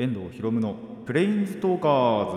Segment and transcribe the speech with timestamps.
[0.00, 0.76] 遠藤博夢の
[1.06, 2.36] プレインズトーカーズ。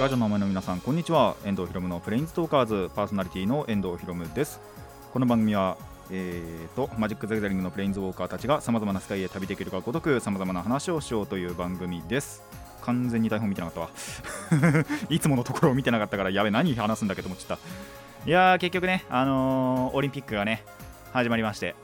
[0.00, 1.36] ラジオの前の皆さんこんにちは。
[1.44, 2.90] 遠藤博夢のプレインズトーカーズ。
[2.92, 4.60] パーソナリティの遠藤博夢です。
[5.12, 5.76] この番組は
[6.10, 12.42] えーとマジック・ザ・ギャザリングのプレインズウォーカーたちがさまざまな世界へ旅できるがごとくさまざまな話をしようという番組です。
[12.82, 14.84] 完全に台本見てなかったわ。
[15.08, 20.64] いつものところを見てなかったからやべ何話すんだけど思っちゃったいやー結局ねあのーオリンピックがね
[21.12, 21.74] 始まりまして。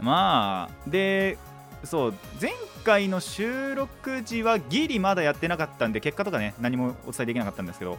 [0.00, 1.38] まあで
[1.84, 2.52] そう前
[2.84, 7.98] 回の収録時はギリまだやってなかったんで結果とかね何もお伝えできなかったんですけど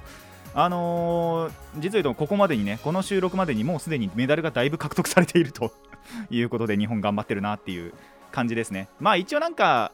[0.57, 5.73] あのー実を言うとここまでにねこの収録までにもうすでにメダルがだいぶ獲得されていると
[6.31, 7.93] いうことで日本頑張ってるなっていう
[8.31, 8.87] 感じですね。
[8.99, 9.91] まあ一応なんか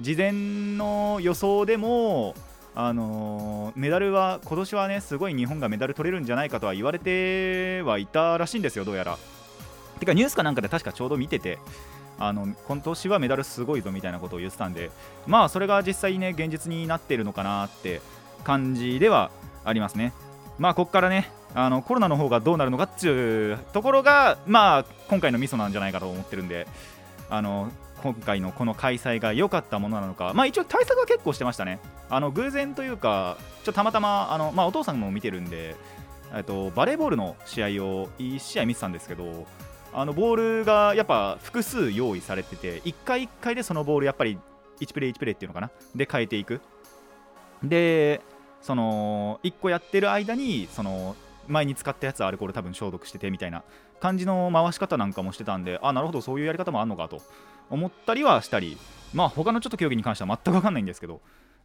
[0.00, 0.32] 事前
[0.76, 2.34] の予想でも
[2.74, 9.16] あのーメダルは今年はねすごい日本がメダル取れるんじゃないかとは言われてはいたらしいんですよどうやら。
[10.00, 11.58] てかニュースかなんかで確かちょうど見てて。
[12.16, 14.92] あの今年はメダルすごいぞみたいなことを言ってたんで
[15.26, 18.00] まあそれが実際ね現実になってるのかなって
[18.44, 19.32] 感じでは
[19.64, 20.12] ありますね。
[20.58, 26.66] まあここからねあのコロナの方がどうなるのかっていうところがまあ今回のミソなんじゃないかと思ってるんで
[27.30, 27.70] あの
[28.02, 31.80] 今回のこの開催が良かったものなのかまあ一応対策は結構してましたね。
[32.10, 35.74] あの偶然というかちょたまたまあのまあお父さんも見てるんで
[36.34, 39.46] えっとバレーボールの試合を1試合見てたんですけど
[39.92, 44.38] あのボールがやっぱ複数用意されてて1回1回でそのボールやっぱり
[44.80, 45.70] 1プレー1プレーっていうのかな？
[45.94, 46.60] で変えていく。
[47.62, 48.20] で
[48.64, 51.16] その1個やってる間にその
[51.48, 53.62] 前に使ったやつアルコール多分消毒しててみたいな
[54.00, 57.20] 感じの回し方なんかもしてたんであなるほどそういうやり方もあんのかと
[57.68, 58.78] 思ったりはしたり。
[59.12, 61.20] まあ他のちょっと競技に関しては全く分かんないんですけど。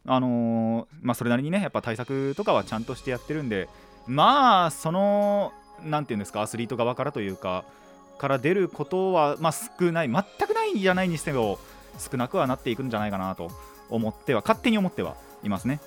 [0.06, 3.68] あのーまあそれなりにねやっぱ対策とかはちゃんとしてやってるんで。
[4.06, 5.52] まあその
[5.84, 7.64] なんていうんですかアスリート側からというか
[8.18, 10.10] から出ることは、まあ、少ない。
[10.10, 11.58] 全くないんじゃないにしても
[11.98, 13.50] 少なくはなっていくんじゃないかなと
[13.88, 15.80] 思っては勝手に思ってはいますね。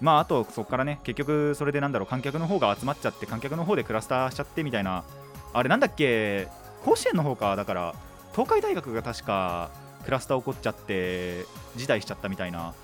[0.00, 5.04] まああとそこからね結局それでなんだろう観客の方が集まっちゃって観客の方でクラスターしちゃってみたいな
[5.52, 6.48] あれなんだっけ
[6.84, 7.94] 甲子園の方かだから
[8.32, 9.70] 東海大学が確か
[10.04, 11.44] クラスター起こっちゃって
[11.76, 12.74] 辞退しちゃったみたいな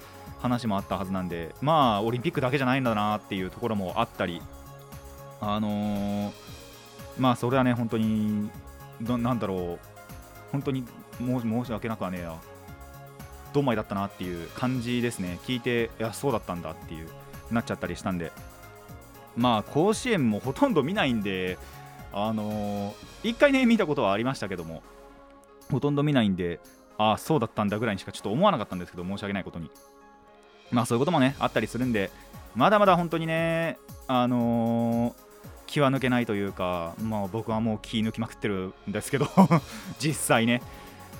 [0.41, 4.43] 話もあったはずなんでまあオリンピックだけじゃないんだなっていうところもあったり
[5.41, 6.33] あのー
[7.19, 8.51] まあそれはね本当に
[9.01, 9.79] なんだろう
[10.51, 10.85] 本当に
[11.19, 12.35] 申し訳なくはねえな
[13.55, 15.39] どんまいだったなっていう感じですね。
[15.47, 17.09] 聞いていやそうだったんだっていう
[17.51, 18.33] なっちゃったりしたんで。
[19.37, 21.59] まあ甲子園もほとんど見ないんで
[22.13, 22.95] あのー
[23.25, 24.83] 一回ね見たことはありましたけども
[25.71, 26.61] ほとんど見ないんで
[26.99, 29.71] ああそうだったんだぐらいにしかちょっと思わなかったんですけど申し訳ないことに。
[30.71, 32.11] まあそういうこともねあったりするんで
[32.55, 35.25] まだまだ本当にねあのー
[35.67, 39.27] 気は抜けないというか、まあ、僕はもう気抜きまくってるんですけど
[39.99, 40.63] 実際ね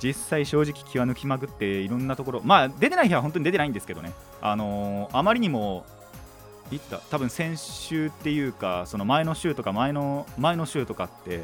[0.03, 4.13] 実際正直気は抜きまくっていろんなところまあ出てない日は本当に出てないんですけどね。
[4.41, 5.85] あのーあまりにも
[6.71, 11.43] いつだ多分先週っていうかその前の週とか前の前の週とかって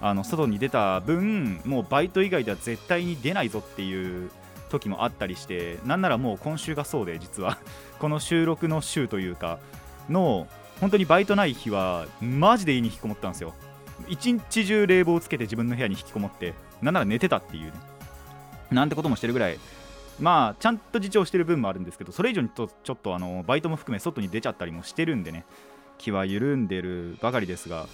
[0.00, 4.30] あの外に出た分もうバイト以外では絶対に出ないぞっていう
[4.68, 7.58] 時もあったりしてなんならもう今週がそうで実は。
[8.00, 9.60] この収録の週というか
[10.10, 10.48] の
[10.80, 13.54] 本当にバイトない日はマジで家に引きこもったんですよ。
[14.08, 17.72] 一日中冷房つけて自分の部屋に引きこもってなんなら寝てたっていうね。
[18.74, 19.58] なんてこともしてるぐらい
[20.20, 25.44] まあちゃんと自重してる分もあるんですけどそれ以上にとちょっとあのバイトも含め外に出ちゃったりもしてるんでね
[25.98, 27.86] 気は緩んでるばかりですが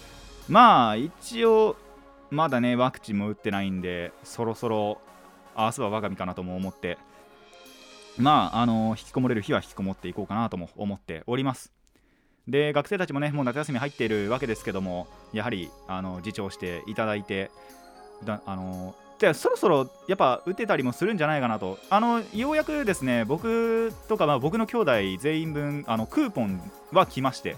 [0.48, 1.76] まあ一応
[2.30, 5.00] まだねワクチンも打ってないんでそろそろ
[5.56, 6.98] 明日は我が身かなとも思って
[8.16, 11.72] まああの引きこもれる日は引きこもっていこうかなとも思っております。
[12.48, 17.50] で学生たちもねもう夏休み入っているわけですけどもやはりあの自重していただいて
[18.24, 21.78] だあのでそろそろやっぱ打てたりもするんじゃないかなと。
[21.90, 26.60] あのようやくですね僕とか、まあ、僕の兄弟全員分あのクーポン
[26.92, 27.56] は来まして。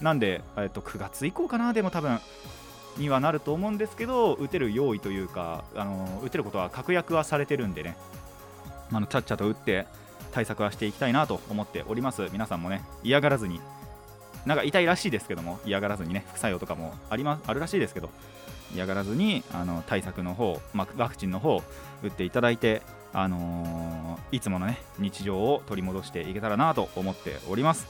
[0.00, 2.20] なんで、えっと、9月以降かなでも多分
[2.96, 7.96] にはなると思うんですけど打てる用意というかあの打てることは確約はされてるんでね。
[8.92, 9.86] あのちゃっちゃと打って
[10.32, 12.28] 対策はしていきたいなと思っております。
[12.32, 13.60] 皆さんもね嫌がらずに。
[14.46, 18.10] なんか痛いらしいですけども嫌がらずにね副作用とかもありまあるらしいですけど。
[18.74, 21.62] 嫌がらずにあの対策の方、まあ、ワクチンの方
[22.02, 22.82] 打っていただいて、
[23.12, 27.88] あのーいつものね日常を取り戻していけたらなと思っております。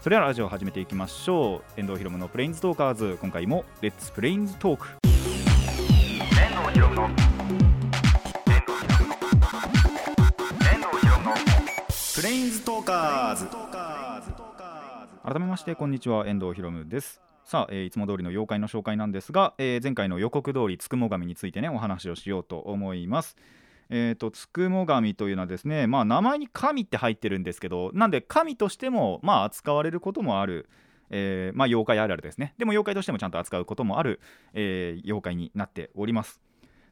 [0.00, 1.80] それではラジオを始めていきましょう。
[1.80, 3.18] 遠藤ひろむのプレインズトーカーズ。
[3.20, 5.12] 今回もレッツプレインズトーク遠
[6.62, 7.12] 藤ひろむの遠
[10.82, 11.34] 藤ひろむの
[12.22, 13.48] レインズトーカーズ。
[15.24, 16.26] 改めましてこんにちは。
[16.26, 23.36] 遠藤ひろむですさあ、えー、いつも通りの妖怪の紹介なんですが、えー、前回の予告通りつくも神についてねお話をしようと思います。
[23.88, 30.68] えーと、つくも神というのはですね、まあ、名前に神って入ってるんですけどなんで神としても、まあ、扱われることもある、
[31.10, 32.52] えー、まあ、妖怪あるあるですね。
[32.58, 34.18] でも妖怪としてもちゃんと扱うこともある、
[34.52, 36.40] えー、妖怪になっております。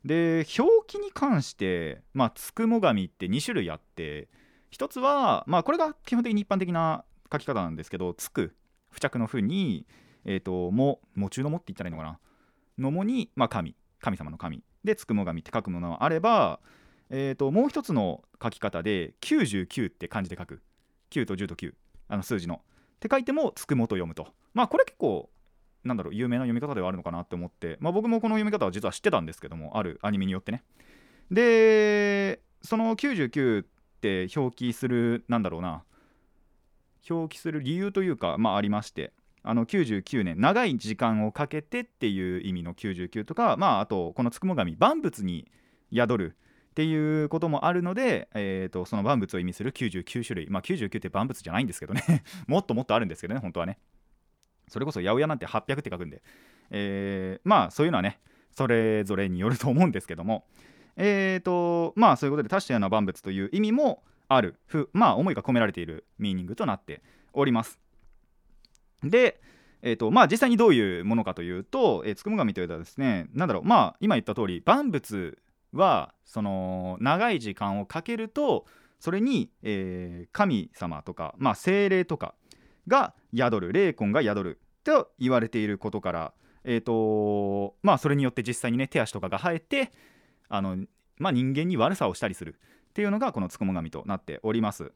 [0.04, 4.28] で表記に関して、まあ、つくも神って2種類あって
[4.70, 8.54] 1つは、まあ、これが基本的に一般的な書き方なんですけどつく
[8.92, 9.84] 付着の「ふ」に
[10.24, 12.18] 「えーと、も」「も中のも」って言ったらいいのかな
[12.78, 13.76] 「のも」に、まあ、神。
[14.00, 14.62] 神様の神。
[14.84, 16.60] でつくも神って書くものがあれば、
[17.08, 20.62] えーと、もう一つの書き方で99って漢字で書く。
[21.10, 21.74] 9と10と9
[22.08, 22.56] あの数字の。
[22.56, 22.58] っ
[23.00, 24.34] て書いてもつくもと読むと。
[24.52, 25.30] まあこれ結構
[25.84, 30.62] なんだろう有名な読み方ではあるのかなって思って、まあ、僕もこの読み方は実は知ってたんですけどもあるアニメによってね。
[31.30, 33.66] でその99っ
[34.00, 35.84] て表記するなんだろうな。
[37.08, 39.12] 表記する理由というかまあありまして。
[39.44, 45.50] あの99年長い時間をかけてっていう意味の99とかまああとこのつくも神万物に
[45.92, 46.36] 宿る
[46.70, 50.50] っていうこともあるので、えーと、その万物を意味する99種類。
[50.50, 52.24] まあ99って万物じゃないんですけどね。
[52.48, 53.78] もっともっとあるんですけどね本当はね。
[54.66, 56.20] それこそ八百屋なんて800って書くんで、
[56.70, 58.18] えー、まあそういうのはね
[58.50, 60.46] それぞれによると思うんですけども。
[60.96, 64.56] えーとまあそういうことで多種多様な万物という意味もある。
[64.92, 67.02] まあ思いが込められているミーニングとなって
[67.32, 67.83] おります。
[69.02, 69.40] で
[69.86, 75.36] えーとまあ、実際にどういうものかというと、えー、つくも神というのはですね、なんだろう、まあ、今言った通り、万物
[75.74, 78.64] はその長い時間をかけると、
[78.98, 82.34] それに、えー、神様とか、まあ、精霊とか
[82.88, 86.32] が宿る霊魂が宿ると言われていることから、
[86.64, 89.92] えーとまあ、それによって実際にね手足とかが生えて
[90.48, 90.78] あの、
[91.18, 92.54] まあ、人間に悪さをしたりする
[92.90, 94.92] っていうのがこのつくも神となっております。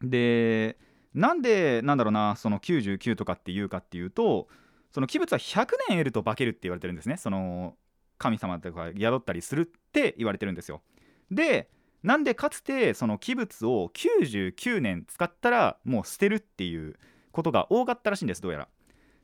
[0.00, 0.78] で
[1.14, 4.48] なんでなんだろうなその99とかっていうかっていうと
[4.92, 7.74] その器物は100年得ると化けるって言われてるんですねその
[8.18, 10.82] 神様とか宿ったりするって言われてるんですよ。
[11.30, 11.68] で
[12.02, 16.96] なんでかつてその器物を99年使ったらもう捨てるっていう
[17.30, 18.68] ことが多かったらしいんですどうやら。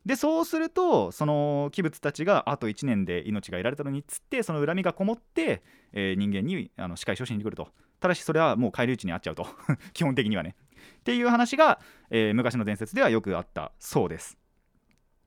[0.04, 7.68] でそうするとその器物たちがあと1年で命が得られたのにっつってその恨みがこもって、えー、人間にあの仕返しをしに来ると
[7.98, 9.48] ただしそれはもう返り討ちにあっちゃうと
[9.94, 10.54] 基本的にはね
[10.98, 11.80] っていう話が、
[12.10, 14.38] えー、昔の伝説ではよくあったそうです。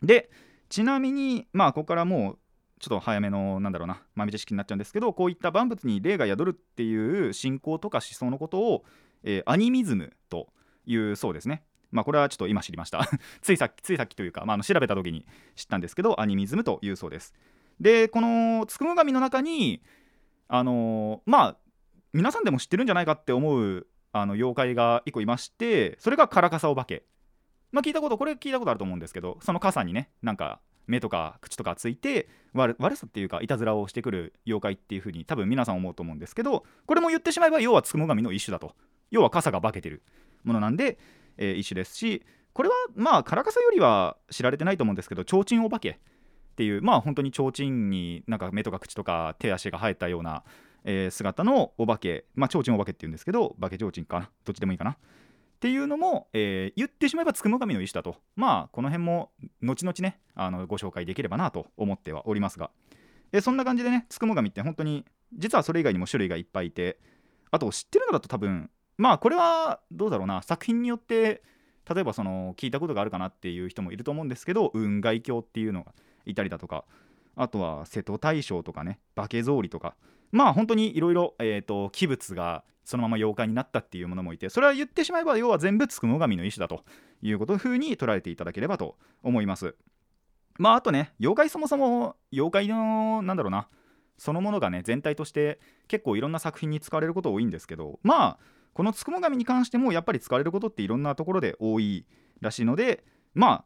[0.02, 0.30] で
[0.70, 2.38] ちなみにまあここからもう
[2.80, 8.86] ちょっと早めのなんだろうな豆知識になっちゃうんですけどこういった万物に霊が宿るっていう信仰とか思想のことを、
[9.24, 10.48] えー、アニミズムと
[10.86, 11.64] いうそうですね。
[11.92, 13.10] まあこれはちょっと今知りました。
[13.42, 17.34] ついさっきついさっきというか、まあ、あの調べた時に知ったんですけどアニミズムというそうです。
[17.80, 19.82] でこのつくも神の中に
[20.48, 21.58] あのー、まあ
[22.14, 27.04] 皆さんでも知ってるんじゃないかって思うあの妖怪が1個いましてそれがカラカサお化け。
[27.72, 38.74] まあ聞いたことこれ聞いたことあると思うんですけどその傘にねなんか目とか口とかついて悪さっていうかいたずらをしてくる妖怪っていう風に多分皆さん思うと思うんですけどこれも言ってしまえば要はつくも神の一種だと。
[39.12, 40.04] 要は傘が化けてる
[40.44, 41.00] ものなんで、
[41.38, 42.24] えー、一種ですし
[42.54, 45.96] これはまあカラカサよりは知られてないと思うんですけど提灯お化けっ
[46.56, 50.44] ていうまあ本当に提灯になんか目とか口とか手足が生えたような、
[50.86, 54.30] えー、姿のお化けまあ提灯お化けっていうんですけど化け提灯かな？
[54.46, 54.92] どっちでもいいかな？
[54.92, 54.96] っ
[55.60, 58.16] ていうのも、えー、言ってしまえばつくも神の意思だと。
[58.36, 59.32] まあこの辺も
[59.62, 62.72] 後々ねあのご紹介できればなと思ってはおりますが、
[63.32, 65.06] えー、そんな感じでねつくも神って本当に
[65.38, 66.98] 実はそれ以外にも種類がいっぱいいて
[67.52, 70.42] あと知ってるのだと多分まあこれはどうだろうな？
[70.42, 71.44] 作品によって
[71.94, 75.94] 例えばその聞いたことがあるかなっていう人もいると思うんですけど雲外鏡っていうのが
[76.26, 76.86] いたりだとか
[77.36, 79.96] あとは瀬戸大将とかね化け草履とか
[80.32, 81.36] まあ本当にいろいろ
[81.92, 86.84] 器物がそのまま妖怪になったっていうものもいてそれは言ってしまえば要は全部つくも神の意志だと
[87.22, 89.76] いうこと風に捉えていただければと思います。
[90.58, 93.70] まああとね妖怪そもそも妖怪のなんだろうな
[94.18, 98.38] そのものがね全体として結構いろんな作品に使われること多いんですけどまあ
[98.74, 102.06] このつくも神に関してもやっぱり使われることっていろんなところで多い
[102.42, 103.66] らしいのでまあ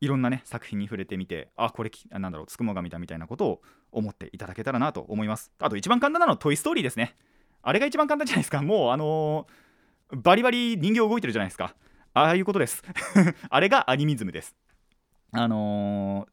[0.00, 3.62] いろんなね作品に触れてみてあこれなんだろうつくも神だみたいなことを
[3.92, 5.50] 思っていただけたらなと思います。
[5.58, 7.16] あと一番簡単なのはトイ・ストーリーですね。
[7.62, 8.62] あれが一番簡単じゃないですか。
[8.62, 11.74] もうあのー、バリバリ人形動いてるじゃないですか。
[12.12, 12.82] ああいうことです。
[13.48, 14.54] あれがアニミズムです。
[15.32, 16.28] あの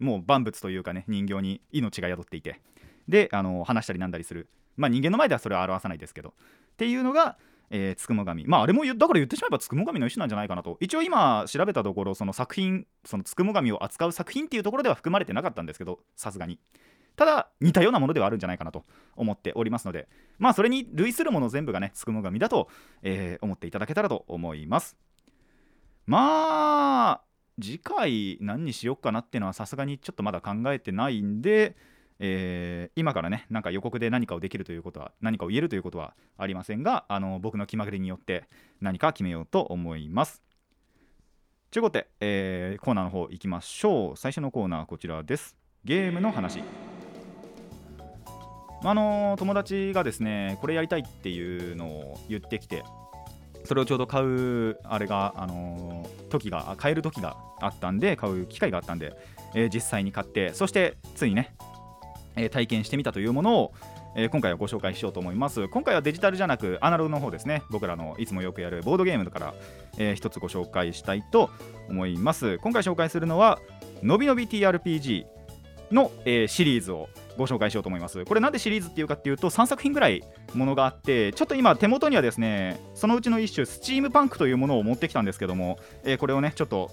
[0.00, 2.60] ー、もう万物というかね人形に命が宿っていて。
[3.08, 4.48] で、あのー、話したりなんだりする。
[4.76, 6.34] まあ人間の前ではそれは表さないですけど。
[6.72, 7.38] っていうのが
[7.70, 8.46] えー、つくも神。
[8.46, 10.76] まああれもだから言ってしまえばつくも神の一種なんじゃないかなと。
[10.80, 16.58] 一応今調べたところその作品そのつくも神を扱う作品っていうところでは含まれてなかったんですけどさすがに。
[17.16, 18.84] ただ似たようなものではあるんじゃないかなと
[19.16, 20.08] 思っておりますので。
[20.38, 22.68] まあそれに類するもの全部がねつくも神だと、
[23.02, 24.96] えー、思っていただけたらと思います。
[26.06, 27.20] まあ
[27.60, 31.76] 次回何にしよっかなっていうのはさすがにちょっとまだ考えてないんで
[32.20, 38.48] えー、今からねなんか予告で何かをできるということは何かを言えるということはありませんがあの僕の気まぐれによって
[38.80, 40.42] 何か決めようと思います。
[41.70, 44.16] ということで、えー、コーナーの方行きましょう。
[44.16, 45.56] 最初のコーナーこちらです。
[45.84, 46.62] ゲームの話。
[48.84, 52.84] あの友達がですねこれやりたいっていうのを言ってきて
[53.64, 59.12] それをちょうど買うあれが、あの時が買える時があったんで買う機会があったんで、
[59.54, 61.54] えー、実際に買ってそしてついね
[62.38, 63.72] え体験してみたというものを、
[64.16, 65.68] え今回はご紹介しようと思います。
[65.68, 67.62] 今回はデジタルじゃなくアナログの方ですね。
[67.70, 69.54] 僕らのいつもよくやるボードゲームから、
[69.98, 71.50] えー、つご紹介したいと
[71.88, 72.58] 思います。
[72.58, 73.58] 今回紹介するのは
[74.02, 75.26] のびのび TRPG
[75.90, 78.24] の、えー、シリーズをご紹介しようと思います。
[78.24, 80.22] これなんでシリーズっていうかっていうと3作品ぐらい
[80.54, 86.90] ものがあってちょっと今手元にはですねそのうちの一種スチームパンクというものを持ってきたんですけども、えー、これをねちょっと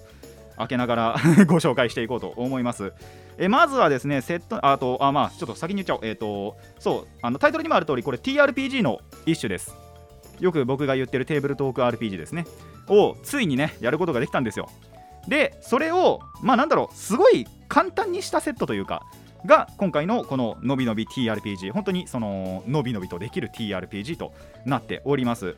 [0.56, 2.92] 開けながら ご紹介していこうと思います
[3.38, 6.00] えまずはですね、セット、あと、あ、まあ、ちょっと先に言っちゃおう。
[6.04, 9.76] えっ、ー、と、そう、あのタイトルにもある通り、これ TRPG の一種です。
[10.40, 12.46] よく僕が言ってるテーブルトーク RPG ですね。
[12.88, 14.70] を、ついにね、やることができたんですよ。
[15.28, 19.02] で、それを、まあ、なんだろう、すごい簡単にしたセットというか、
[19.44, 24.32] が今回のこののびのび TRPG 本当にそののびのびとできる TRPG と
[24.64, 25.56] なっております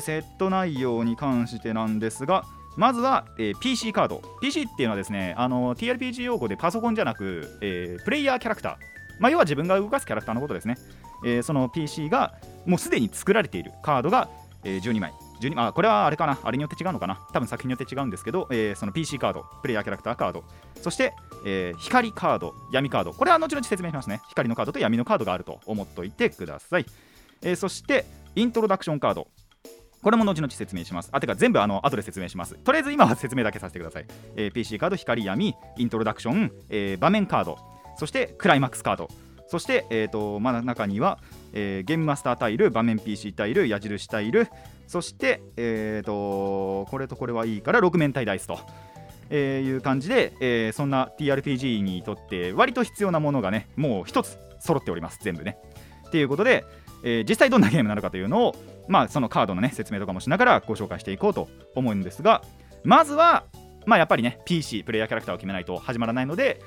[0.00, 2.44] セット内容に関してなんですが
[2.76, 4.22] まずは、えー、PC カード。
[4.40, 8.76] PC っていうのはですねあの TRPG 用語でパソコンじゃなく、えー、プレイヤーキャラクター、
[9.20, 10.76] まあ、要は自分が動かすキャラクターのことですね、
[11.24, 12.34] えー、その PC が
[12.66, 14.28] もうすでに作られているカードが、
[14.64, 15.12] えー、12枚。
[15.40, 16.38] 12あこれはあれかな？
[16.44, 17.18] あれによって違うのかな？
[17.32, 20.44] 多分作品によって違うんですけど、えー、その PC カードプレイヤーキャラクターカード。
[20.80, 21.12] そして、
[21.44, 23.12] えー、光カード闇カード。
[23.12, 24.20] これは後々説明しますね。
[24.28, 26.86] 光のカードと闇のカードがあると思っておいてください、
[27.42, 28.04] えー、そして
[28.36, 29.26] イントロダクションカード。
[30.02, 31.10] これも後々説明します。
[31.12, 32.56] あ、てか全部あの後で説明します。
[32.56, 34.06] とりあえず今は説明だけさせてください。
[34.36, 37.58] えー、PC カード、光闇、イントロダクション、えー、場面カード、
[37.96, 39.08] そしてクライマックスカード、
[39.46, 41.18] そして、えーと、真ん中には、
[41.52, 44.48] えー、ゲームマスタータイル、場面 PC タイル、矢印タイル、
[44.88, 48.58] そして、えーと、これとこれはいいから6面体ダイスと。
[49.34, 55.56] えー、いう感じで、えー、そんな TRPG にとって割と必要なものがねもう一つ揃っております全部ね。
[56.10, 56.66] ということで、
[57.02, 58.56] えー、実際どんなゲームなのかというのを
[58.88, 62.42] まあ、そのカードの、ね、説明とかもしながらご紹介していこうと思うんですが
[62.84, 63.44] まずは、
[63.86, 66.60] まあ、やっぱりね PC プレイヤーキャラクターを決めないと始まらないので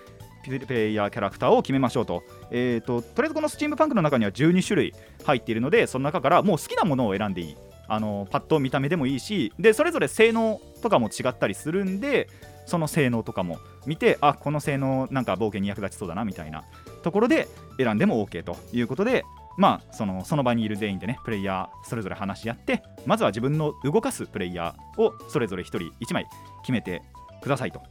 [0.45, 4.93] プレイヤーキャラクターを決めましょうと,、えーと、とりあえずこのスチームパンクの中には12種類
[5.23, 7.57] 入っているのでその中からもう好きなものを選んでいい。
[7.87, 12.27] あのパッと見た目でもいいしでそれぞれ性能とかも違ったりするんで
[12.65, 16.63] その性能とかも見てあこの性能なんか冒険に役立ちそうだなみたいな
[17.03, 19.23] ところで選んでも OK ということで
[19.57, 26.27] まあそのその場にいる全員でねプレイヤーそれぞれ話し合ってまずは自分の動かすプレイヤーをそれぞれ1人1枚
[26.61, 27.01] 決めて
[27.41, 27.81] くださいと。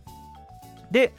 [0.91, 1.13] で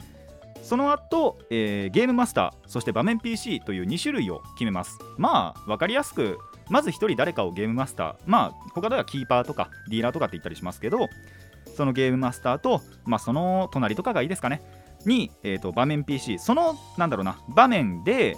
[0.62, 4.98] その後、えー、ゲームマスターそして場面 PC という2種類を決めます。
[5.16, 6.38] まあ分かりやすく
[6.68, 11.08] まず1人誰かをゲームマスターまあ他ではキーパーとかディーラーとかって言ったりしますけど
[11.76, 14.62] そのゲームマスターと、まあ、その隣とかがいいですかね。
[15.04, 18.36] に、えーと、場面 PC そのなんだろうな場面で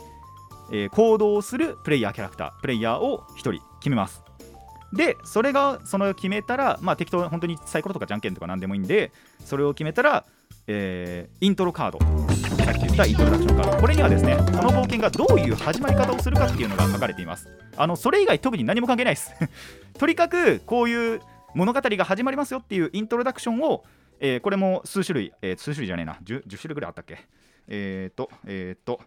[0.70, 4.22] えー、行動するプレイヤーキャラクタープレイヤーを1人決めます。
[4.92, 9.12] でそれがその決めたらまあ適当本当にサイコロとかじゃんけんとか何でもいいんで
[9.44, 10.24] それを決めたら、
[10.66, 11.98] えー、イントロカード。
[12.64, 13.80] さっき言ったイントロダクションカード。
[13.80, 17.48] これにはですねこの冒険がどういう始まり方をするかっていうのが書かれています。
[17.76, 19.32] あのそれ以外特に何も関係ないです。
[19.98, 21.20] とにかくこういう
[21.54, 23.84] 物語が始まりますよっていうイントロダクションを、
[24.20, 26.18] えー、これも数種類、えー、数種類じゃねえな。
[26.24, 27.18] 10, 10種類ぐらいあったっけ？
[27.68, 29.00] えっ、とえっ、と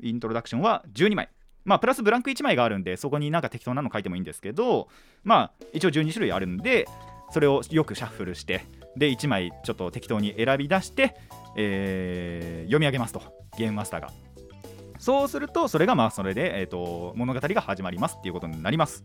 [0.00, 1.28] イントロダクションは12枚。
[1.64, 4.88] まあ、プラスブランク1枚があるんで、そこになんか適当なの書いてもいいんですけど、
[5.22, 6.86] まあ、一応12種類あるんで、
[7.30, 8.64] それをよくシャッフルして、
[8.96, 11.14] で、1枚ちょっと適当に選び出して、
[11.56, 13.20] えー、読み上げますと、
[13.58, 14.10] ゲームマスターが。
[14.98, 19.04] そうすると、それがまあ、それで、えーと、物語が始まりますっていうことになります。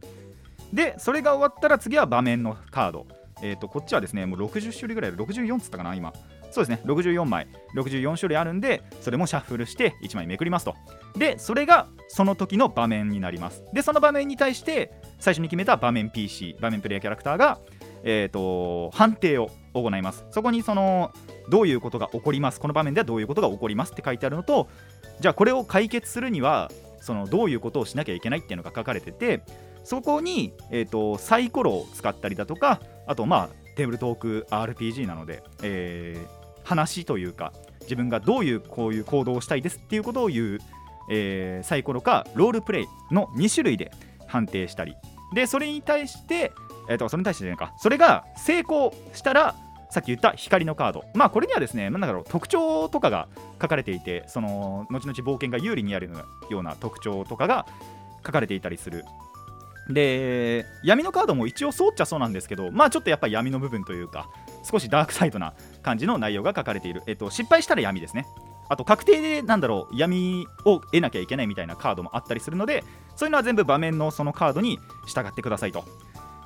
[0.72, 3.08] で、それが終わったら次は場面のカード。
[3.42, 6.14] えーと、こっちはですね、もう60種類ぐらい64つったかな、今。
[6.54, 6.82] そうですね。
[6.86, 7.48] 64枚。
[7.76, 10.76] 64種類あるんでそれもシャッフルして1枚めくりますと。
[11.18, 13.64] でそれがその時の場面になります。
[13.74, 17.60] でその場面に対して最初に決めた場面 PC 場面プレイヤーキャラクターが
[18.06, 20.26] えーと、判定を行います。
[20.30, 21.14] そこにその
[21.50, 22.60] どういうことが起こります？
[22.60, 23.94] この場面ではどういうことが起こります？
[23.94, 24.68] って書いてあるのと
[25.22, 26.70] じゃあこれを解決するには
[27.00, 29.42] そのどういうことをしなきゃいけないっていうのが書かれてて
[29.86, 40.60] そこに、えーとサイコロを使ったりだとかあとまあテーブルトーク RPG なので、えー、話というか自分がどういうこういう行動をしたいですっていうことを言う
[41.10, 43.92] えーサイコロかロールプレイの2種類で
[44.28, 44.96] 判定したり。
[45.34, 46.52] でそれに対して、
[46.90, 47.74] えー、とそれに対してじゃないか。
[47.78, 49.56] それが成功したら
[49.90, 51.06] さっき言った光のカード。
[51.14, 53.28] まあこれにはですねなんだろう特徴とかが
[53.62, 56.10] 書かれていてその後々冒険が有利にやる
[56.50, 57.66] ような特徴とかが
[58.26, 59.06] 書かれていたりする。
[59.90, 64.30] で闇のカードも一応そうっちゃそうなんですけどまあちょっとやっぱり闇の部分というか
[64.64, 68.26] 少しダークサイドな感じの内容が書かれている、えっと、失敗したら闇ですね。
[68.70, 72.84] あと確定でなんだろう闇を得なきゃいけないみたいなカードもあったりするので
[73.16, 75.84] そういうのは全部場面のそのカードに従ってくださいと。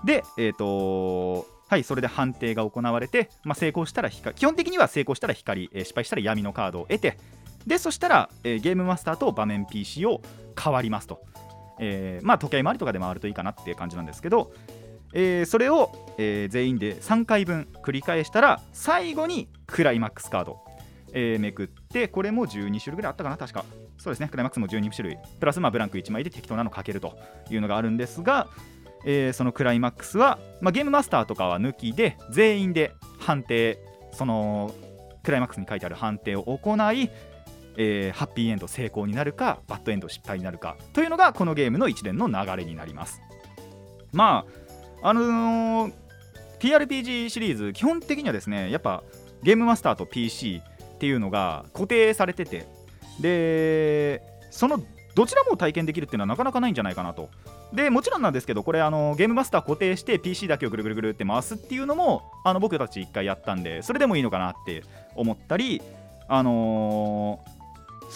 [0.04, 7.18] でえっ、とはいそれで判定が行われて、まあ、成功したら光基本的には成功したら光、えー失敗したら闇のカードを得て
[7.66, 10.22] でそしたら、えーゲームマスターと場面 PC を
[10.62, 11.22] 変わりますと、
[11.80, 14.52] えーまあ時計回りとかで回るといいかなっていう感じなんですけど、
[15.14, 20.60] えーそれを、えー全員で3回分繰り返したら最後にクライマックスカード、
[21.14, 23.66] えーめくってこれも12種類ぐらいあったかな確か。
[23.98, 25.18] そうですねクライマックスも12種類。
[25.40, 27.18] プラスまあブランク1枚で適当なのかけると
[27.50, 28.48] いうのがあるんですが、
[29.06, 33.80] えーそのクライマックスは、まあ、ゲームマスターとかは抜きで全員で判定
[34.12, 34.74] その
[35.24, 37.10] クライマックスに書いてある判定を行い、
[37.78, 43.22] えーハッピーエンド成功になるかバッドエンド失敗になるかというのがこのゲームの一連の流れになります。
[44.14, 44.67] まあ
[45.02, 45.94] あのー
[46.60, 49.04] TRPG シリーズ基本的にはですねやっぱ
[49.44, 50.62] ゲームマスターと PC
[50.96, 52.66] っていうのが固定されてて
[53.20, 54.82] でその
[55.16, 57.30] どちらも体験できるっていうのはなかなかないんじゃないかなと。
[57.74, 64.84] でもちろんなんですけどこれあのゲームマスター固定して PC だけをぐるぐるぐるって回すっていうのもあの僕たち一回やったんでそれでもいいのかなって
[65.16, 65.82] 思ったり
[66.30, 67.57] あのー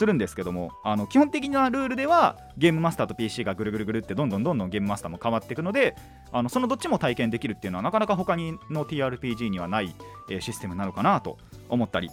[0.01, 5.95] するんですけどもあの基本的なルールではゲームマスターと PC がぐるぐるぐるってどんどんどんどんゲームマスターも変わっていくので
[6.31, 9.93] あのそのどっちも体験できるっていうのはなかなか他にの TRPG にはない、
[10.31, 11.37] えシステムなのかなと
[11.69, 12.09] 思ったり。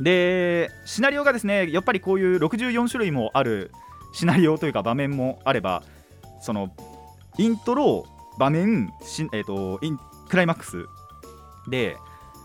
[0.00, 3.72] でシナリオがですねやっぱりこういう64種類もある
[4.12, 5.82] シナリオというか場面もあれば
[6.40, 6.72] その
[7.38, 8.04] イントロ
[8.38, 9.98] 場面し、えー、とイン
[10.28, 10.86] クライマックス
[11.68, 11.96] で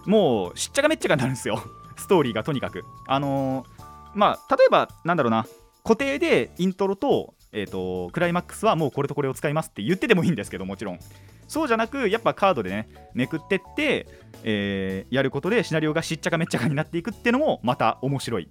[0.05, 1.61] もうしっちゃかめっちゃかになるんですよ。
[1.97, 2.83] ストーリーがとにかく。
[3.05, 3.78] あのー
[4.15, 5.45] まあ例えばなんだろうな
[5.83, 10.99] 固定でイントロと,、えー、とクライマックスはもうこれとこれを使いますって言っててもいいんですけどもちろん。
[11.47, 14.07] そうじゃなくやっぱカードでねめくってって、
[14.43, 18.49] えーやることでシナリオがしっちゃかめっちゃかになっていくっていうのもまた面白い。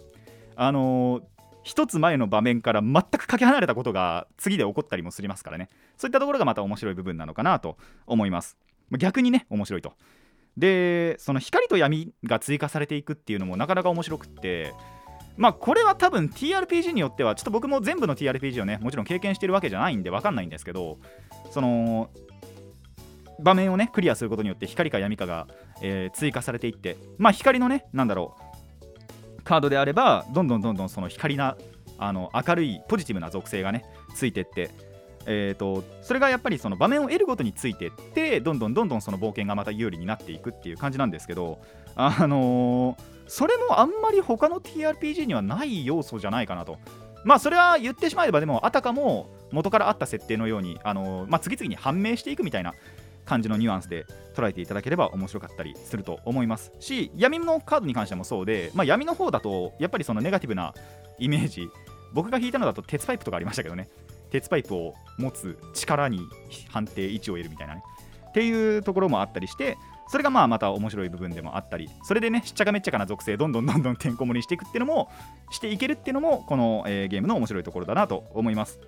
[0.56, 1.22] あのー
[1.64, 5.68] 一つ前の場面から全くかけ離れたことが次で起こったりもしますからね。
[5.98, 8.56] そういったところがまた面白い部分なのかなと思います。
[8.96, 9.92] 逆にね面白いと。
[10.56, 14.72] でその光と闇が追加されていくっていうのもなかなか面白くって
[15.38, 20.98] まあこれは多分 TRPG によってはちょっと僕も全部の TRPG をねもちろん経験してるわけじゃないんで分かんないんですけど
[21.52, 22.10] その
[23.40, 25.46] 場面をねクリアすることによって光か闇かが、
[25.80, 28.36] えー追加されていってまあ光のねなんだろ
[29.38, 31.56] うカードであればどんどんどんどんその光な
[31.98, 34.70] あの明るいポジティブな属性がねついてって
[35.26, 41.58] えー、とそれがやっぱりその場面を得るごとについてってどんどんどんどんその冒険がまた有利になっていくっていう感じなんですけど
[41.94, 46.78] あのーそれもあんまり他の TRPG にはない要素じゃないかなと。
[47.24, 52.74] まあそれは言ってしまえばでもあたかも元からあった設定のように、あのーまあ、次々に判明していくみたいな
[53.26, 60.72] 感じのニュアンスで捉えていただければ面白かったりすると思いますし闇のカードに関してもそうで、まあ、闇の方だとやっぱりそのネガティブな
[61.18, 61.68] イメージ
[62.14, 63.88] 僕が引いたのだと鉄パイプとかありましたけどね。
[64.30, 66.20] 鉄パイプを持つ力に
[66.70, 67.82] 判定1を得るみたいなね。
[68.28, 75.10] っていうところもあったりしてそれがまあまた面白い部分でもあったりそれでねしっちゃかめっちゃかな属性どんどんどんどんてんこ盛りしていくっていうのも
[75.50, 78.78] していけるっていうのもこの、えーゲームの面白いところだなと思います、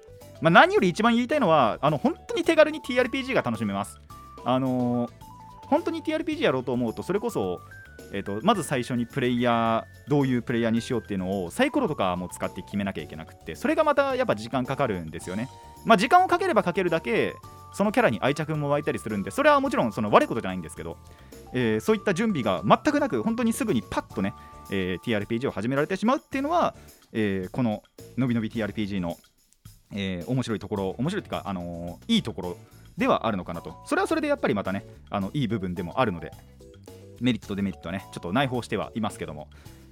[0.41, 4.01] まあ、何より一番言いたいのはあの本当に手軽に TRPG が楽しめます。
[4.45, 5.11] あのー
[5.71, 7.61] 本当に TRPG やろうと思うとそれこそ
[8.13, 15.49] えー、とまず最初にプレイヤーどういうプレイヤーにしようっていうのをサイコロとかも使って決めなきゃいけなくてそれがまたやっぱ時間かかるんですよね。
[15.85, 17.35] まあ時間をかければかけるだけ
[17.73, 20.99] そのキャラに愛着も湧いたりするんでそれはもちろんその悪いことじゃないんですけど、
[21.53, 24.35] えーそういった準備が全くなく本当にすぐにパッとね、
[24.71, 26.75] えー TRPG を始められてしまうっていうのは、
[27.13, 27.83] えーこの
[28.19, 29.17] のびのび TRPG の、
[29.93, 32.57] えー面白いところ面白いっていうか、あのいいところ
[32.99, 33.77] ではあるのかなと。
[33.87, 36.33] それはそれでやっぱりまたねあのいい部分でもあるので。
[37.21, 39.49] メリットデメリットはねちょっと内包してはいますけども、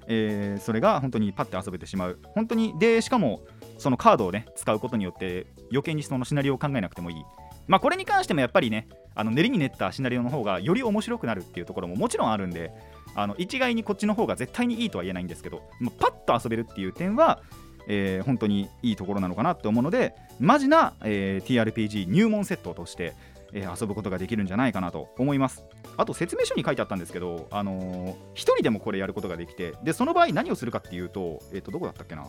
[0.07, 2.19] えーそれが本当にパッて遊べてしまう。
[2.35, 3.43] 本当にでしかも
[3.79, 7.25] そのカードをね使うことによって余計にそのシナリオを考えなくてもいい。
[7.67, 12.73] まあこれに関してもやっぱりねあの練りに練ったシナリオの方がより面白くなるっていうところももちろんあるんで
[13.15, 17.43] あの一概にこっちの方が絶対にいいとは言えないんですけど、まあパッと遊べるっていう点は
[17.87, 23.15] えー本当にいいところなのかなと思うのでマジな、えー TRPG 入門セットとして、
[23.53, 25.65] えー遊ぶことができるんじゃないかなと思います。
[25.97, 32.27] あと説明書に書いてあったんですけど、あのー一人でもこれやることができてでその場合何をするかっていうと,、えー、とどこだったっけな。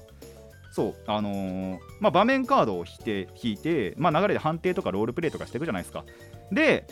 [0.72, 6.06] そうあのー、まあ、場面カードを引いて引いて、まあ、流れで判定とかロールプレイとかしていくじゃないですか。
[6.52, 6.86] で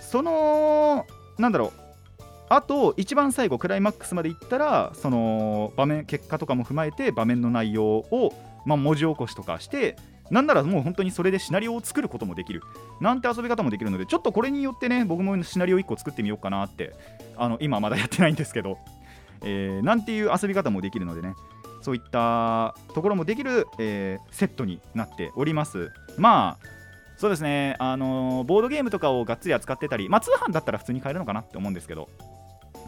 [0.00, 1.06] その
[1.38, 1.72] なんだろう
[2.48, 8.34] あと一番最後クライマックスまでいったらその場面結果とかも踏まえて場面の内容を、
[8.66, 9.96] まあ、文字起こしとかして
[10.30, 12.62] なんならもう本当にそれでシナリオを作ることもできる。
[13.00, 16.94] なんて遊び方もできるのでちょっとこれによってね僕もシナリオ1個作ってみようかなって
[17.36, 18.78] あの今まだやってないんですけど、
[19.42, 21.34] えー、なんていう遊び方もできるのでね。
[21.82, 25.90] そういったところもできる、えー、セットになっております。
[26.16, 26.66] まあ
[27.16, 27.76] そうですね。
[27.78, 32.08] あのー、ボードゲームとかをがっつり扱ってたりまあ通販だったら普通に買えるのかなって思うんですけど。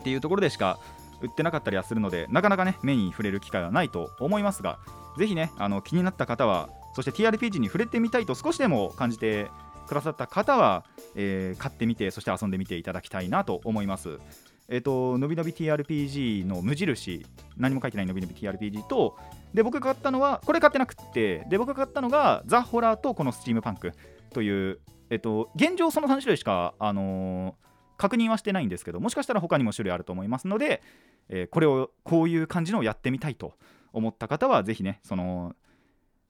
[0.00, 0.78] っていうところでしか
[1.22, 4.78] 売ってなかったりはするのでなかなかね目に触れる機会はないと思いますが
[5.16, 9.50] ぜひねあの気になった方はそして TRPG に触れてみたいと少しでも感じて
[9.86, 14.18] くださった方は、えー、買ってみてそして遊んでみていただきたいなと思います。
[14.68, 17.26] えっ、ー、とのびのび TRPG の無印
[17.58, 19.18] 何も書いてないのびのび TRPG と
[19.52, 23.92] で僕が買ったのはこれ買ってなくってで僕が買ったのがザ・ホラーとこのスチームパンク
[24.32, 24.80] という
[25.10, 27.56] えっ、ー、と現状その3種類しかあの
[27.96, 30.82] 確認はしてないんですけどもしかしたら他にも種類あると思いますので、
[31.28, 33.54] え、これをこういう感じのをやってみたいと
[33.92, 35.54] 思った方はぜひねその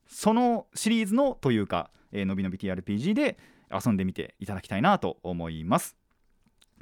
[0.06, 3.38] そのシリーズのというか、えー、のびのび TRPG で
[3.72, 5.96] 遊んでみていただきたいなと思います。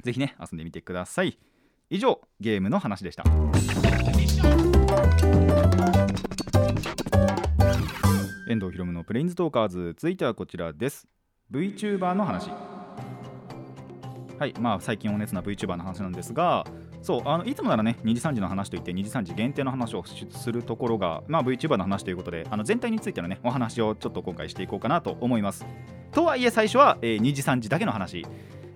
[0.03, 1.37] ぜひね遊んでみてください。
[1.89, 3.23] 以上ゲームの話でした。
[8.49, 9.95] 遠藤ひろむのプレインズトーカーズ。
[9.97, 11.07] 続いてはこちらです。
[11.51, 12.51] VTuber の話。
[14.39, 16.65] はいまあ、最近お熱な VTuber の話なんですが
[17.03, 25.65] そうあのいつもならね2時3時の話といって2時3時限定の話をするところが、まあ、VTuber の話ということであの全体についてのねお話をちょっと今回していこうかなと思います。
[26.13, 28.25] とはいえ最初は、えー、2時3時だけの話。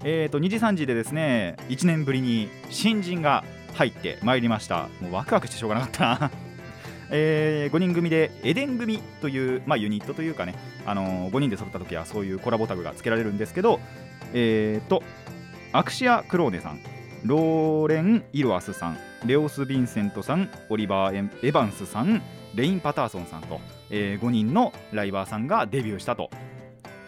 [0.03, 4.89] えーと2時3時でですね1年ぶりに新人が入ってまいりました。
[4.99, 6.31] もうワクワクしてしょうがなかったな。
[7.09, 13.79] えー、5人組でエデン組という、まあ、ユニットというかね、あのー、5人で揃った時はそういうコラボタグが付けられるんですけど、
[14.33, 15.01] えーと
[15.71, 16.96] アクシア・クローネさん。
[17.27, 22.21] ローレン・イロアスさんレオス・ヴィンセントさんオリバー・エヴァンスさん
[22.55, 23.59] レイン・パターソンさんと、
[23.89, 26.29] えー、5人のライバーさんがデビューしたと。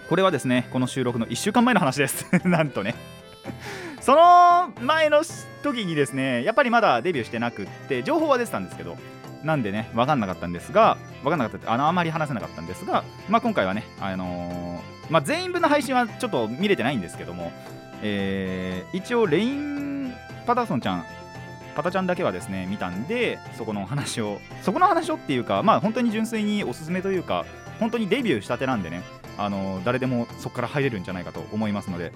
[0.10, 2.26] これはですねこの収録の1週間前の話です。
[2.46, 2.96] なんとね。
[4.02, 5.22] その前の
[5.64, 8.98] 時にですねやっぱりまだデビューしてなくって情報は出てたんですけど
[9.44, 17.52] なんでね分かんなかったんですが分かんなかったってあのあまり話せなかったんですが、まあ、今回はね、あのー、まあ、全員分の配信はちょっと見れてないんですけども
[18.02, 19.79] えー、一応レイン・
[20.50, 21.06] パタソンちゃん
[21.76, 27.46] パタちゃんだけはですね見たんでそこの話を そこの話をっていうかまあ本当に純粋におすすめというか
[27.80, 29.04] 本当にデビューしたてなんでね
[29.38, 32.12] あの誰でもそこから入れるんじゃないかと思いますので、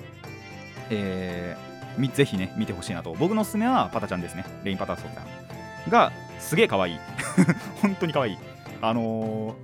[0.90, 3.16] えー、ぜひね見てほしいなと。
[3.20, 4.46] 僕のおすすめはパタちゃんですね。
[4.64, 7.00] レイン・パタソンちゃんがすげえ可愛い。
[7.84, 8.38] 本当に可愛い。
[8.82, 9.56] あの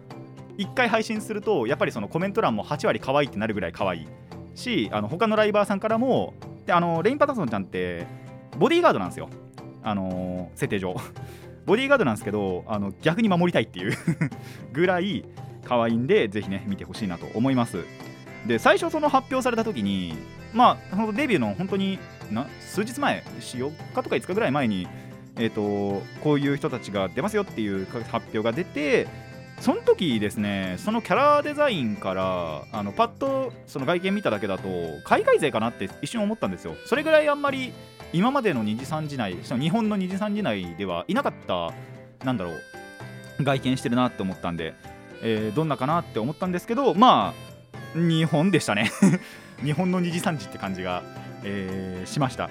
[0.57, 4.07] ー、1回配信するとやっぱりそのコメント欄も8割可愛いってなるぐらい可愛い
[4.53, 6.35] しあの他のライバーさんからも
[6.67, 8.05] であのレイン・パタソンちゃんって
[8.57, 9.29] ボディーガードなんですよ。
[9.83, 10.95] あの設定上。
[11.65, 13.93] ボディーガードなんですけどあの逆に守りたいっていう
[14.73, 15.23] ぐらい
[15.65, 17.85] 可愛いんでぜひね見てほしいなと思います。
[18.47, 20.17] で最初その発表された時に
[20.53, 21.99] まあそのデビューの本当に
[22.31, 24.87] な数日前4日とか5日ぐらい前に
[25.37, 29.07] えーとこういう人たちが出ますよっていう発表が出て
[29.59, 34.69] その時ですねそのキャラデザインからあのパッとその外見見ただけだと
[35.03, 36.75] 海外勢かなって一瞬思ったんですよ。
[36.85, 37.73] それぐらいあんまり
[38.13, 41.73] 今までの2次3次内日本の2次3次内ではいなかった
[42.25, 44.73] なんだろう外見してるなって思ったんで、
[45.21, 47.49] えー、どんなかなって思ったんですけどまあ
[47.97, 48.91] 日本でしたね。
[49.63, 51.01] 日本の2次3次って感じが、
[51.43, 52.49] えー、しました。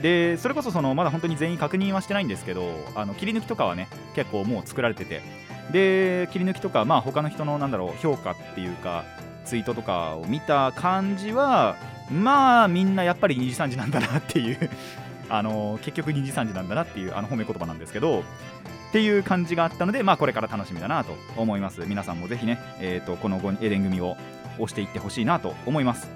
[0.00, 5.22] でそれこそそのまだ本当に全員確認はしてないんですけどあの切り抜きとかはね結構もう作られてて。
[5.72, 9.04] で切り抜きとか、まあ、他の人のなんだろう評価っていうか
[9.44, 11.76] ツイートとかを見た感じは
[12.10, 14.70] まあみんなやっぱり2時3時なんだなっていう
[15.28, 18.22] あの結局2時3時なんだなっていうあの褒め言葉なんですけどっ
[18.92, 21.82] ていう感じがあったので、まあ、これから楽しみだなと思います。
[21.86, 24.16] 皆さんもぜひね、えーと、このエデン組を
[24.54, 26.08] 押していってほしいなと思います。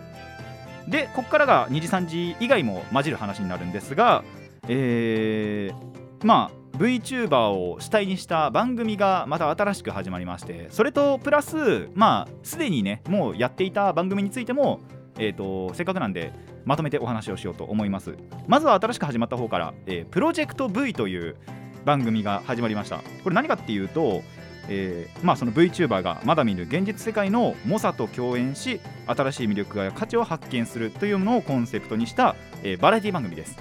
[0.87, 4.25] でここからが2時3時以外も混じる話になるんですが
[4.69, 14.81] えー、まあ VTuber を主体にした番組がまた新しく始まりましてそれとプラスまあすでにねもうやっていた番組についても
[15.21, 16.33] えーと、せっかくなんで
[16.65, 18.17] まとめてお話をしようと思います。
[18.49, 21.37] まずは新しく始まった方から、えー、プロジェクト V という
[21.85, 23.01] 番組が始まりました。
[23.23, 24.23] これ何かっていうと、
[24.69, 33.59] えー、まあ、その VTuber がまだ見ぬ現実世界の猛者と共演し新しい魅力や価値を発見するというものをコンセプトにした、えー、バラエティ番組です。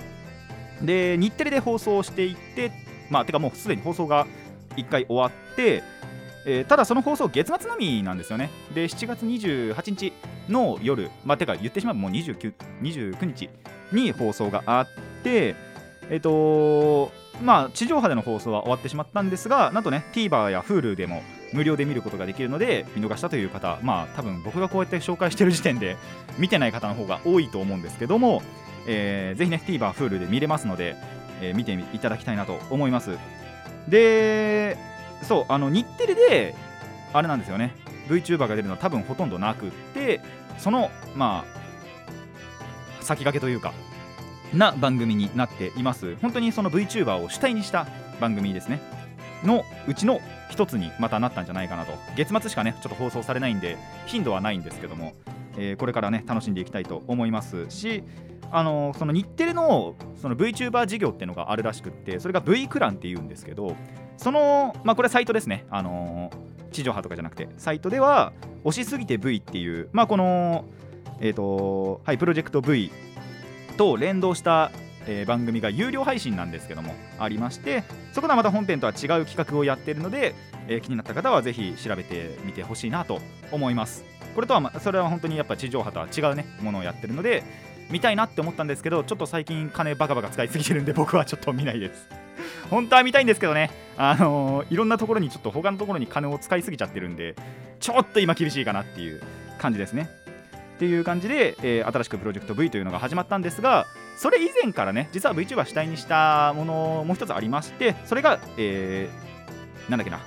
[0.81, 2.71] で日テレで放送していって
[3.09, 4.27] まあてかもうすでに放送が
[4.77, 5.83] 1回終わって
[6.45, 8.49] えー、ただその放送月末のみなんですよね。
[8.73, 10.13] で7月28日
[10.47, 13.49] の夜まあてか言ってしまえばもう29 29日
[13.91, 14.87] に放送があっ
[15.23, 15.55] て
[16.09, 21.23] えっ、ー、とまあ地上波での放送は終わってしまったんですがなんとね TVer や Hulu でも
[21.53, 25.97] 無料で見ることができるので見逃したという方まあ多分僕がこうやって紹介してる時点で
[26.37, 28.41] 見てない方の方が多いと思うんですけども、
[28.87, 30.95] えー、ぜひね TVer、Hulu で見れますので、
[31.41, 33.17] えー、見ていただきたいなと思います。
[33.87, 34.77] で
[35.23, 36.55] そうあの日テレで
[37.13, 37.75] あれなんですよね。
[38.07, 40.21] VTuber が出るのは多分ほとんどなくって
[40.57, 43.73] そのまあ先駆けというか
[44.53, 46.15] な番組になっています。
[46.17, 47.87] 本当にその VTuber を主体にした
[48.19, 48.81] 番組ですね。
[49.43, 51.93] のうちの一つにまたなったんじゃないかなと。
[52.15, 53.77] 月末しかねちょっと放送されないんで
[54.07, 55.13] 頻度はないんですけども、
[55.57, 58.03] えー、これからね楽しんでいきたいと思いますし
[58.51, 63.75] あのその日テレのその VTuber 事業っていうのがあるらしくってそれが V クランっていうんですけど
[64.19, 65.65] そのまあこれはサイトですね。
[65.71, 66.29] あの
[66.71, 67.47] 地上波とかじゃなくて。
[67.57, 70.65] サイトでは押しすぎて V っていうまあこの
[71.21, 72.91] えっ、ー、とはいプロジェクト V
[73.77, 74.71] と連動した、
[75.07, 80.35] えー、番組が有料配信なんですけどもありましてそこではまた本編とは違う企画をやっているので、
[80.67, 84.03] えー、気になった方はぜひ調べてみてほしいなと思います。
[84.35, 87.43] これとは、ま、それは本当にやっぱ地上波とは違うねものをやってるので
[87.89, 92.07] 見たいなって思ったんですけどちょっと最近金バカバカ使いすぎてるんで僕はちょっと見ないです。
[92.69, 93.71] 本当は見たいんですけどね。
[93.97, 97.35] あのー、いろんなところにちょっと他のところに金を使いすぎちゃってるんで
[97.79, 99.21] ちょっと今厳しいかなっていう
[99.57, 100.09] 感じですね。
[100.75, 103.85] っていう感じで、えー、新しくプロジェクト V というのが始まったんですが
[104.17, 110.21] それ以前からね実は VTuber 主体にしたものもう一つありましてそれが、えー、なんだっけな。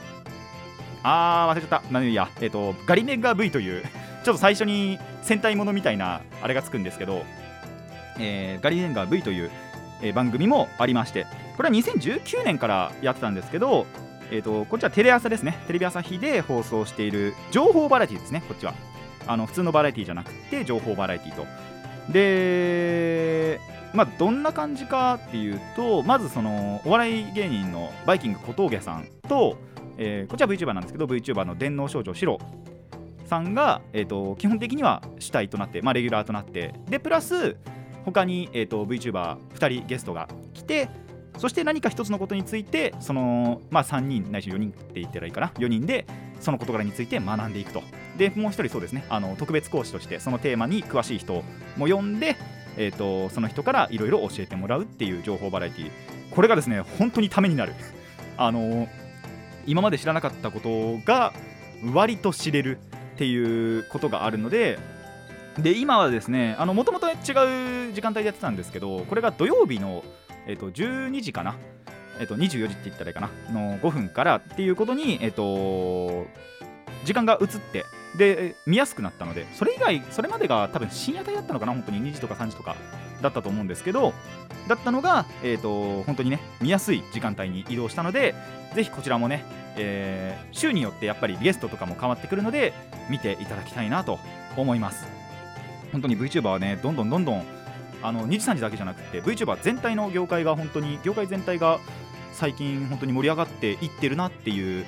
[1.05, 1.83] あー忘れちゃった。
[1.91, 7.25] 何や、えーと、ガリネガ V というちょっと最初に戦隊ものみたいなあれがつくんですけど、
[8.19, 9.51] えー、ガリネガー V という、
[10.03, 13.87] えー、番組もありましてこれは2019年からやってたんですけど、
[14.31, 15.59] えーとこっちはテレ朝ですね。
[15.67, 18.75] テレビ朝日で放送している情報バラエティですねこっちは。
[19.27, 21.47] あの普通のバラエティじゃなくて情報バラエティと。
[22.11, 23.61] で
[23.95, 29.57] まあどんな感じかっていうとまずそのお笑い芸人のバイキング小峠さんと、
[29.99, 32.39] えー、こっちは VTuber なんですけど VTuber の電脳少女シロ
[33.27, 37.57] さんが、えーと、基本的には主体となって、まあ、レギュラーとなってでプラス
[38.05, 40.89] 他に、えーと、VTuber2 人ゲストが来て
[41.39, 46.07] そして何か一つのことについてその、まあ、3人ないし4人って言ったらいいかな4人で
[46.41, 47.83] その事柄について学んでいくと。
[48.19, 49.05] でもう一人そうですね。
[49.09, 51.45] あの特別講師としてそのテーマに詳しい人
[51.77, 52.37] も呼んで、
[52.77, 55.91] えーと、その人からいろいろ教えてもらうっていう情報バラエティ。
[56.33, 57.75] これがですね本当にためになる。
[58.37, 58.89] あの
[59.67, 61.33] 今まで知らなかったことが
[61.95, 62.79] 割と知れる
[63.15, 64.79] っていうことがあるので
[65.59, 70.05] で今はですねもともと違う時間帯でやってたんですけどこれが土曜日の、
[70.47, 71.57] えーと12時かな。
[72.21, 73.31] えっと、24時って言ったらいいかな。
[73.53, 76.27] の5分からっていうことに、えっと、
[77.05, 77.85] 時間が移って
[78.17, 82.77] で見やすくなったのでそれ以外それまでが多分深夜帯だったのかな本当に2時とか3時とか
[83.23, 84.13] だったと思うんですけど
[84.69, 88.35] だったのが、えーと、本当にね見やすい時間帯に移動したので
[88.75, 89.45] ぜひこちらもね、
[89.77, 92.75] えー、週によってやっぱりゲストとかも変わってくるので
[93.11, 94.19] 見ていただきたいなと
[94.57, 95.22] 思います。
[95.93, 97.45] 本当に VTuber はねどんどんどんどん
[98.03, 101.79] あの2時3時だけじゃなくて VTuber 全体の業界が本当に業界全体が
[102.33, 104.85] 最近本当に盛り上がっていってるなっていう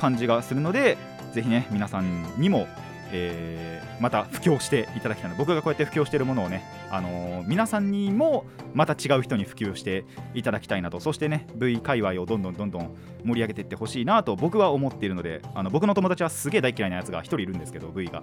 [0.00, 0.98] 感じがするので
[1.32, 2.66] ぜひね皆さんにも、
[3.12, 5.36] えー、また布教していただきたいな。
[5.36, 10.98] 僕がこうやって布教しているものをね、あのー、皆さんにもまた違う人に普及していただきたいなと。
[10.98, 18.22] そしてね V 界隈をどんどんどんどん盛り上げていってほしいなと僕は思っているのであの僕の友達はすげえ大嫌いなやつが1人いるんですけど V が。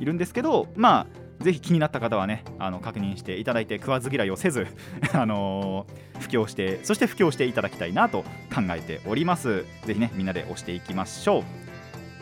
[0.00, 4.66] いるんですけどまあぜひ気になった方はねあの確認していただいて食わず嫌いをせず、
[5.12, 8.22] あのー、布教してそして布教していただきたいなと
[8.54, 9.64] 考えております。
[9.84, 11.44] ぜひねみんなで押していきましょう。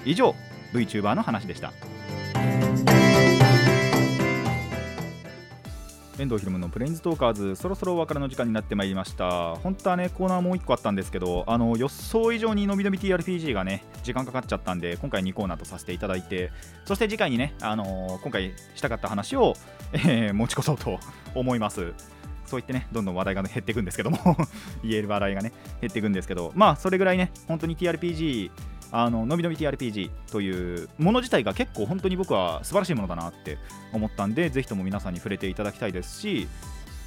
[0.05, 0.35] 以上
[0.73, 1.73] VTuber の話でした。
[6.19, 9.57] 遠藤ひろむのプレインズトーカーズそろそろお別れの時間になってまいりました。
[9.57, 16.51] 本当はねコーナーもう1個あったんですけどあの予想以上にのびのび TRPG がね時間かかっちゃったんで今回2コーナーとさせていただいて
[16.85, 19.55] そして次回にね、あの、今回したかった話を、
[19.93, 20.99] えー、持ち越そうと
[21.35, 21.93] 思います。
[22.45, 24.19] そう言ってね、どんどん話題が、減っていくんですけども
[24.83, 28.51] 言える話題がね、減っていくんですけど、まあ、それぐらいね、本当に TRPG
[28.95, 33.57] あののびのび TRPG というもの自体が結構本当に僕は素晴らしいものだなって
[33.93, 36.47] 思ったんでぜひとも皆さんに触れていただきたいですし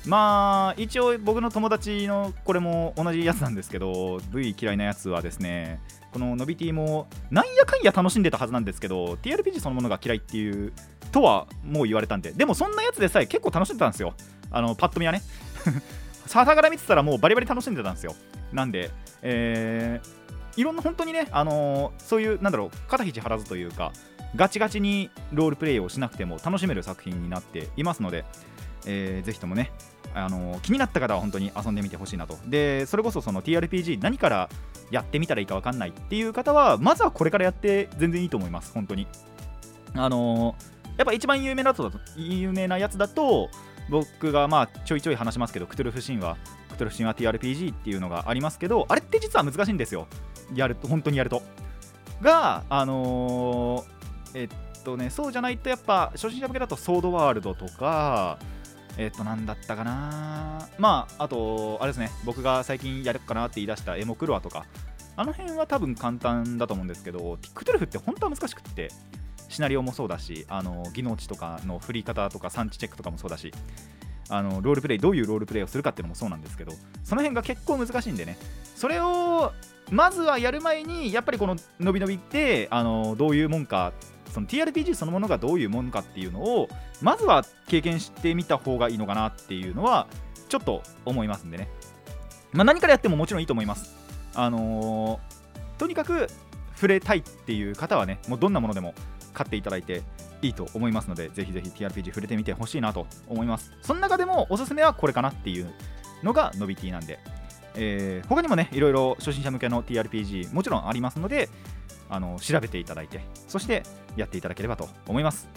[0.07, 5.79] まあ一応僕の友達のこれも同じやつなんですけど V 嫌いなやつはですね
[6.11, 10.73] こののび T もなんやかんや楽しんでたはずなんですけど TRPG そのものが嫌いっていう
[11.11, 14.15] とはもう言われたんででもそんなやつでさえ結構楽しんでたんですよ。
[14.49, 15.21] あのパッと見はね。
[16.25, 18.15] ささから見てたらもうバリバリ楽しんでたんですよ。
[18.51, 18.89] なんで、
[19.21, 23.91] えーいろんな本当にね、あのー、そういうなんだろう肩肘張らずというか
[24.35, 28.25] ガチガチにロールプレイをしなくても楽しめる作品になっていますので、
[28.85, 29.71] えー、ぜひともね、
[30.13, 32.37] あのー、気になった方は本当に遊んでみてほしいなと。
[32.45, 34.49] でそれこそその TRPG 何から
[34.91, 38.71] やってみたらいいか分かんないっていう方はまずはこれからやって全然いいと思います。
[38.73, 39.07] 本当に。
[39.93, 43.49] あのー、やっぱ一番有名なと有名なやつだと
[43.89, 46.37] 僕がまあちょいちょい話しますけどクトゥルフ神話
[46.69, 50.07] クトゥルフ神話 TRPG っていうのがありますけどあれって実は難しいんですよ。
[50.53, 51.41] やると本当にやると。
[52.21, 54.49] があのー、えっ
[54.84, 58.39] とねそうじゃないとやっぱ初心者向けだとソードワールドとか
[58.97, 60.69] えっとなんだったかな。
[60.77, 64.65] まああとあれですね僕が最近やるかなって言い出したエモクロアとか。
[65.17, 68.89] あの辺は多分簡単だと思うんですけどティックトゥルフって本当は難しくって
[69.47, 73.53] シナリオもそうだしあの技能値とかの振り方とか産地チェックとかもそうだし
[74.29, 76.71] あのロールプレイどういうロールプレイをするかっていうのもそうなんですけど
[77.03, 78.38] その辺が結構難しいんでね。
[78.75, 79.53] それを
[79.91, 83.93] まずはやる前にやっぱりこの伸び伸びってあのどういうもんか
[84.31, 86.67] その TRPG そのものがどういうもんかっていうのを
[87.01, 90.07] まずは経験してみた方がいいのかなっていうのは
[90.49, 91.69] ちょっと思いますんでね、
[92.51, 93.95] まあ、何からやってももちろんいいと思います。
[94.33, 96.27] あのー、とにかく
[96.75, 98.93] 触れたいっていう方はねもうどんなものでも
[99.33, 100.01] 買っていただいて
[100.45, 103.71] いいと思いますのでぜひぜひ TRPG 触れてみてほしいなと思います。
[103.81, 105.73] その中でもおすすめはこれかなっていう
[106.23, 107.19] のがノビティなんで、
[107.75, 111.49] えー、他にもねいろいろ初心者向けの TRPG もちろんありますので
[112.10, 113.84] あの調べていただいてそして
[114.15, 115.47] やっていただければと思います。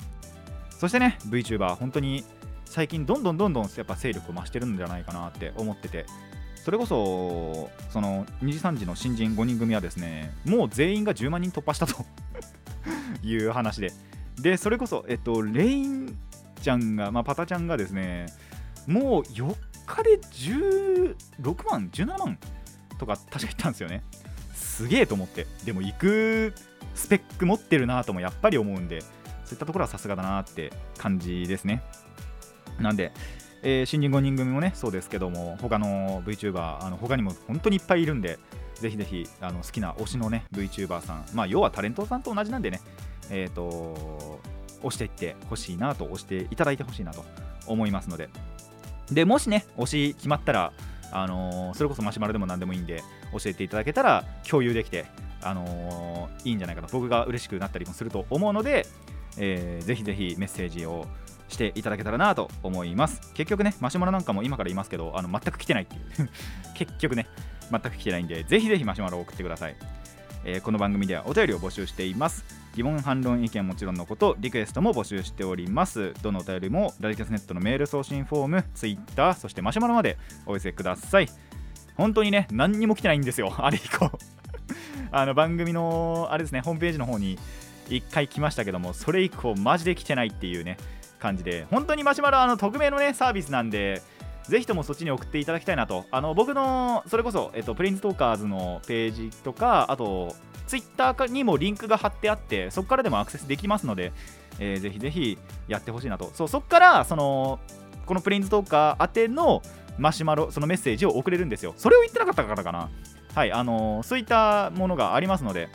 [0.71, 2.25] そしてね VTuber 本当に
[2.65, 6.07] 最近どんどんどんどんやっぱ勢力を増してるんじゃないかなって思ってて
[6.65, 12.05] それこそその2次3次の新人5人組はですねもう全員が10万人突破したと
[13.23, 13.93] いう話で
[14.41, 16.17] でそれこそ、えっと、レイン
[16.61, 18.27] ちゃんが、まあ、パタちゃんがですね
[18.87, 19.55] もう4
[19.87, 22.39] 日で16万17万
[22.99, 24.03] とか確か言ったんですよね。
[24.55, 25.47] すげえと思って。
[25.65, 26.55] でも行く
[26.95, 29.11] スペック持ってるなともやっぱり思うんでそう
[29.53, 31.83] いったところはさすがだなって感じですね。
[32.81, 33.13] なんで、
[33.63, 38.39] えー、新人5人組もねそうですけども他の VTuber あの他にも本当にいっぱいいるんで
[38.75, 42.81] ぜひぜひあの好きな推しのね VTuber さんまあ要はタレントさんと同じなんでね
[43.31, 44.41] え、ー、と
[44.83, 47.25] 押していってほしいなと押していただいてほしいなと
[47.67, 48.29] 思いますので。
[49.11, 50.73] でもしね推し決まったら
[51.13, 55.07] あのー、それこそマシュマロでも何でもいいんで教えていただけたら共有できて、
[55.41, 58.87] あのー、いいんじゃないかと僕が嬉しくなったりもすると思うので、
[59.39, 61.07] えー、ぜひぜひメッセージを
[61.49, 63.33] していただけたらなと思います。
[63.33, 66.31] 結局ねマシュマロなんかも今から言いますけどあの全く来てないっていう。
[66.75, 67.27] 結局ね
[67.71, 69.77] 全く来てないんでぜひぜひマシュマロを送ってください、
[70.45, 72.45] えー、この番組ではお便りを募集しています。
[72.75, 76.15] 疑問反論意見もちろんのことリクエストも募集しております。
[76.23, 81.29] どのお便りもラディキャスネットのメール送信フォームツイッターそしてマシュマロまでお寄せください。
[81.97, 83.53] 本当にね何にも来てないんですよ。
[83.59, 84.11] あれ以降。
[85.11, 87.39] あの番組のあれですねホームページの方に
[87.89, 90.77] 1回来ましたけどもそれ以降マジで来てないっていうね
[91.19, 91.67] 感じで。
[91.71, 94.03] 本当にマシュマロあの匿名のねサービスなんで
[94.49, 96.07] ぜひともそっちに送っていただきたいなと。
[96.11, 100.35] あの僕の、それこそ、えっと、プレインズトーカーズのページとか、あと、
[100.67, 104.13] ツイッターにもリンクが貼ってあってそこからでもアクセスできますので、
[104.59, 107.59] えー、ぜひぜひやってほしいなとそうそこからその
[108.05, 109.63] このプレインズトーカー宛ての
[109.97, 112.91] マシュマロそのメッセージを送れるんですよそれを言ってなかったからかな
[113.35, 115.71] はいあのー、そういったものがありますので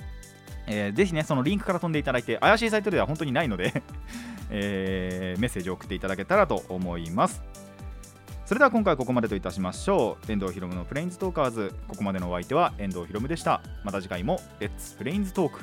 [0.66, 3.84] えー、ぜひね、そのリンクから飛んでいただいて、怪しいサイトでは本当にないので
[4.50, 7.42] えー、メッセージを送っていただけたらと思います。
[8.54, 10.32] それでは今回ここまでといたしましょう。
[10.32, 11.74] 遠藤ひろむのプレインズトーカーズ。
[11.88, 13.64] ここまでのお相手は遠藤ひろむでした。
[13.84, 15.60] また次回もレッツプレインズトーク